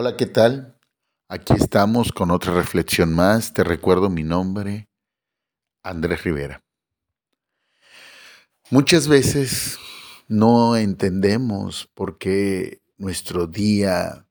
[0.00, 0.78] Hola, ¿qué tal?
[1.26, 3.52] Aquí estamos con otra reflexión más.
[3.52, 4.88] Te recuerdo mi nombre,
[5.82, 6.62] Andrés Rivera.
[8.70, 9.76] Muchas veces
[10.28, 14.28] no entendemos por qué nuestro día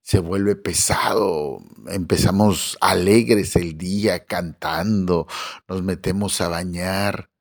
[0.00, 1.58] se vuelve pesado,
[1.88, 5.26] empezamos alegres el día cantando,
[5.66, 7.32] nos metemos a bañar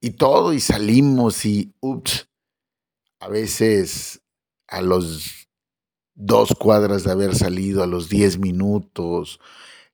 [0.00, 2.28] y todo y salimos y ups,
[3.20, 4.22] a veces
[4.66, 5.43] a los
[6.14, 9.40] dos cuadras de haber salido, a los diez minutos,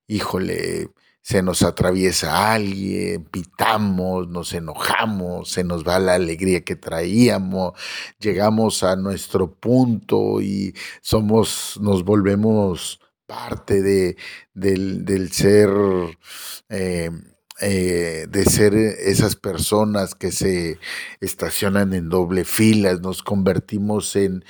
[0.06, 0.90] híjole,
[1.22, 7.74] se nos atraviesa alguien, pitamos, nos enojamos, se nos va la alegría que traíamos,
[8.18, 14.16] llegamos a nuestro punto y somos, nos volvemos parte de,
[14.54, 15.70] del, ser
[16.68, 17.10] eh,
[17.62, 20.78] eh, de ser esas personas que se
[21.20, 24.44] estacionan en doble filas, nos convertimos en,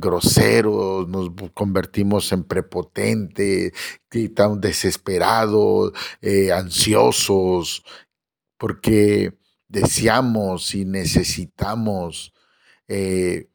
[0.00, 3.72] groseros, nos convertimos en prepotentes,
[4.34, 7.84] tan desesperados, eh, ansiosos,
[8.58, 12.32] porque deseamos y necesitamos
[12.88, 13.48] eh,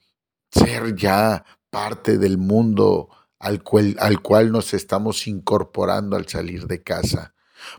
[0.52, 6.84] ser ya parte del mundo al cual, al cual nos estamos incorporando al salir de
[6.84, 7.34] casa.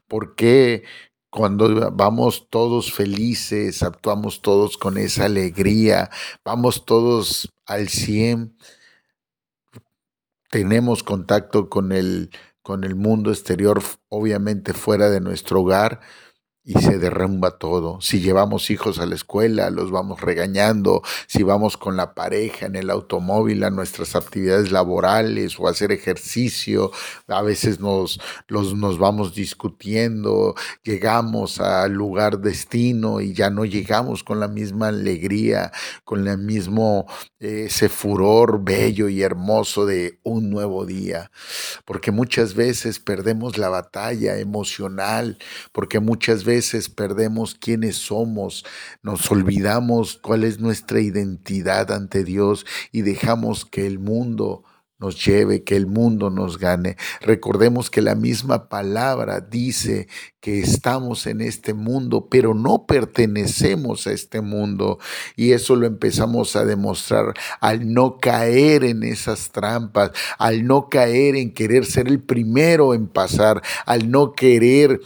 [0.06, 0.84] ¿Por qué
[1.30, 6.10] cuando vamos todos felices, actuamos todos con esa alegría,
[6.44, 8.56] vamos todos al 100,
[10.50, 12.30] tenemos contacto con el,
[12.62, 16.00] con el mundo exterior, obviamente fuera de nuestro hogar,
[16.68, 17.98] y se derrumba todo.
[18.02, 21.00] Si llevamos hijos a la escuela, los vamos regañando.
[21.26, 25.92] Si vamos con la pareja en el automóvil a nuestras actividades laborales o a hacer
[25.92, 26.92] ejercicio,
[27.26, 30.54] a veces nos, los, nos vamos discutiendo.
[30.82, 35.72] Llegamos al lugar destino y ya no llegamos con la misma alegría,
[36.04, 37.06] con el mismo
[37.40, 41.30] ese furor bello y hermoso de un nuevo día.
[41.86, 45.38] Porque muchas veces perdemos la batalla emocional,
[45.72, 46.57] porque muchas veces
[46.94, 48.64] perdemos quiénes somos,
[49.02, 54.64] nos olvidamos cuál es nuestra identidad ante Dios y dejamos que el mundo
[54.98, 56.96] nos lleve, que el mundo nos gane.
[57.20, 60.08] Recordemos que la misma palabra dice
[60.40, 64.98] que estamos en este mundo, pero no pertenecemos a este mundo.
[65.36, 71.36] Y eso lo empezamos a demostrar al no caer en esas trampas, al no caer
[71.36, 75.00] en querer ser el primero en pasar, al no querer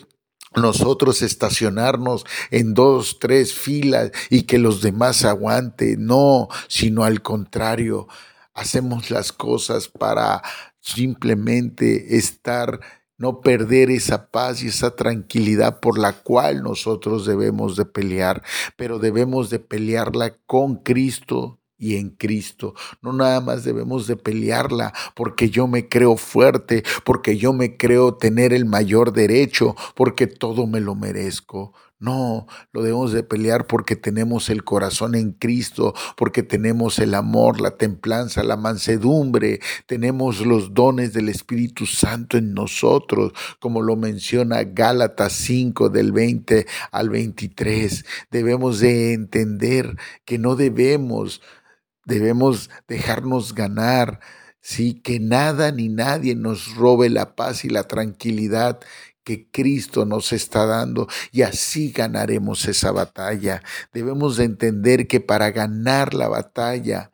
[0.56, 6.06] nosotros estacionarnos en dos, tres filas y que los demás aguanten.
[6.06, 8.08] No, sino al contrario,
[8.54, 10.42] hacemos las cosas para
[10.80, 12.80] simplemente estar,
[13.16, 18.42] no perder esa paz y esa tranquilidad por la cual nosotros debemos de pelear,
[18.76, 22.74] pero debemos de pelearla con Cristo y en Cristo.
[23.02, 28.14] No nada más debemos de pelearla porque yo me creo fuerte, porque yo me creo
[28.14, 31.72] tener el mayor derecho, porque todo me lo merezco.
[32.02, 37.60] No, lo debemos de pelear porque tenemos el corazón en Cristo, porque tenemos el amor,
[37.60, 44.64] la templanza, la mansedumbre, tenemos los dones del Espíritu Santo en nosotros, como lo menciona
[44.64, 48.04] Gálatas 5 del 20 al 23.
[48.32, 51.40] Debemos de entender que no debemos
[52.04, 54.20] Debemos dejarnos ganar,
[54.60, 58.80] sí, que nada ni nadie nos robe la paz y la tranquilidad
[59.24, 63.62] que Cristo nos está dando y así ganaremos esa batalla.
[63.92, 67.12] Debemos de entender que para ganar la batalla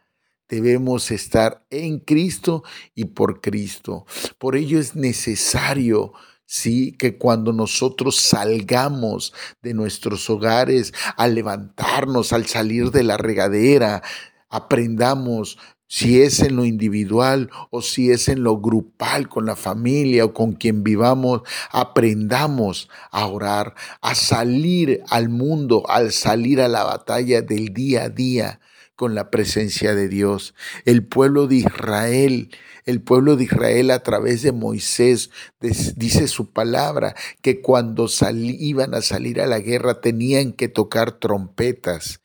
[0.48, 4.06] debemos estar en Cristo y por Cristo.
[4.38, 6.12] Por ello es necesario
[6.50, 14.02] Sí, que cuando nosotros salgamos de nuestros hogares, al levantarnos, al salir de la regadera,
[14.48, 20.26] aprendamos si es en lo individual o si es en lo grupal con la familia
[20.26, 26.84] o con quien vivamos, aprendamos a orar, a salir al mundo, al salir a la
[26.84, 28.60] batalla del día a día
[28.96, 30.54] con la presencia de Dios.
[30.84, 32.50] El pueblo de Israel,
[32.84, 35.30] el pueblo de Israel a través de Moisés
[35.60, 42.20] dice su palabra que cuando iban a salir a la guerra tenían que tocar trompetas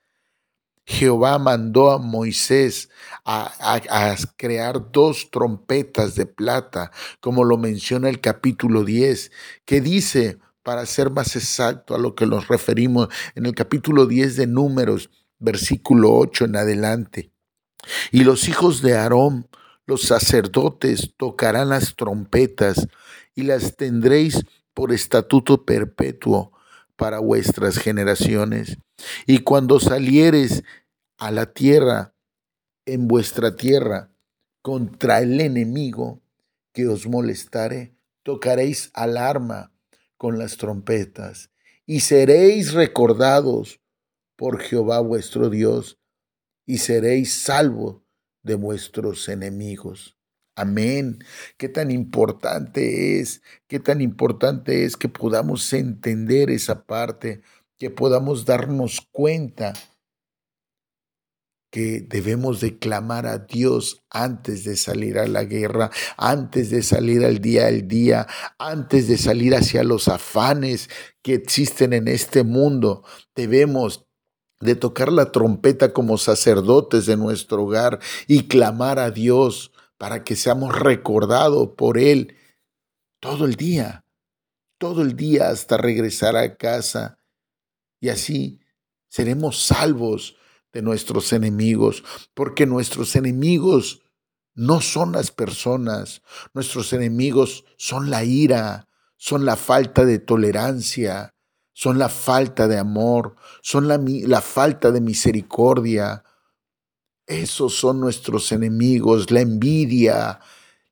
[0.86, 2.90] Jehová mandó a Moisés
[3.26, 9.32] a, crear dos trompetas de plata, como lo menciona el capítulo 10,
[9.66, 14.38] que dice, para ser más exacto a lo que nos referimos en el capítulo 10
[14.38, 15.10] de Números,
[15.40, 17.32] versículo 8 en adelante.
[18.12, 19.48] Y los hijos de Aarón,
[19.86, 22.88] los sacerdotes, tocarán las trompetas
[23.36, 26.54] y las tendréis por estatuto perpetuo
[26.96, 28.78] para vuestras generaciones.
[29.26, 30.64] Y cuando salieres
[31.18, 32.16] a la tierra,
[32.86, 34.12] en vuestra tierra,
[34.62, 36.22] contra el enemigo
[36.74, 39.74] que os molestare, tocaréis alarma
[40.18, 41.52] con las trompetas
[41.86, 43.82] y seréis recordados
[44.36, 46.00] por Jehová vuestro Dios
[46.66, 48.02] y seréis salvos
[48.42, 50.18] de vuestros enemigos.
[50.56, 51.24] Amén.
[51.58, 57.42] Qué tan importante es, qué tan importante es que podamos entender esa parte,
[57.78, 59.74] que podamos darnos cuenta
[61.74, 67.26] que debemos de clamar a Dios antes de salir a la guerra, antes de salir
[67.26, 68.28] al día al día,
[68.60, 70.88] antes de salir hacia los afanes
[71.24, 73.04] que existen en este mundo.
[73.36, 74.06] Debemos
[74.60, 80.36] de tocar la trompeta como sacerdotes de nuestro hogar y clamar a Dios para que
[80.36, 82.36] seamos recordados por Él
[83.20, 84.06] todo el día,
[84.78, 87.18] todo el día hasta regresar a casa.
[88.04, 88.60] Y así
[89.08, 90.36] seremos salvos
[90.74, 92.04] de nuestros enemigos,
[92.34, 94.02] porque nuestros enemigos
[94.56, 96.22] no son las personas,
[96.54, 101.34] nuestros enemigos son la ira, son la falta de tolerancia,
[101.72, 106.26] son la falta de amor, son la, la falta de misericordia,
[107.26, 110.42] esos son nuestros enemigos, la envidia,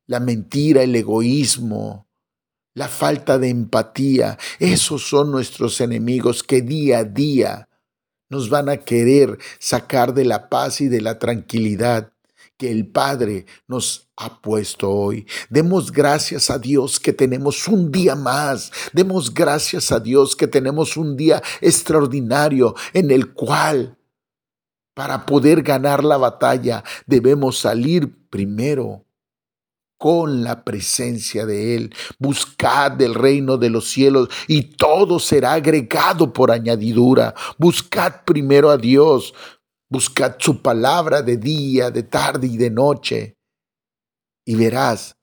[0.05, 2.07] la mentira, el egoísmo,
[2.73, 4.37] la falta de empatía.
[4.59, 7.67] Esos son nuestros enemigos que día a día
[8.29, 12.13] nos van a querer sacar de la paz y de la tranquilidad
[12.57, 15.27] que el Padre nos ha puesto hoy.
[15.49, 18.71] Demos gracias a Dios que tenemos un día más.
[18.93, 23.97] Demos gracias a Dios que tenemos un día extraordinario en el cual
[24.93, 29.05] para poder ganar la batalla debemos salir primero
[30.01, 31.93] con la presencia de Él.
[32.17, 37.35] Buscad del reino de los cielos y todo será agregado por añadidura.
[37.59, 39.35] Buscad primero a Dios.
[39.87, 43.37] Buscad su palabra de día, de tarde y de noche.
[44.43, 45.17] Y verás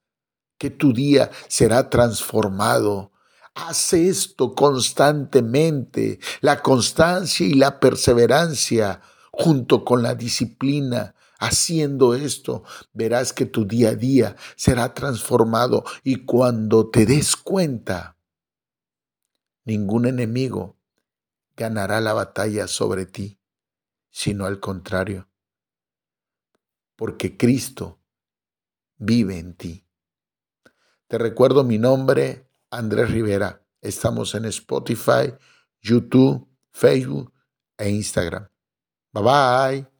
[0.56, 3.10] que tu día será transformado.
[3.56, 6.20] Haz esto constantemente.
[6.40, 9.00] La constancia y la perseverancia
[9.32, 11.16] junto con la disciplina.
[11.38, 18.16] Haciendo esto, verás que tu día a día será transformado y cuando te des cuenta,
[19.64, 20.76] ningún enemigo
[21.56, 23.40] ganará la batalla sobre ti,
[24.10, 25.28] sino al contrario,
[26.96, 28.00] porque Cristo
[28.96, 29.86] vive en ti.
[31.06, 33.64] Te recuerdo mi nombre, Andrés Rivera.
[33.80, 35.32] Estamos en Spotify,
[35.80, 37.32] YouTube, Facebook
[37.76, 38.48] e Instagram.
[39.12, 39.97] Bye bye.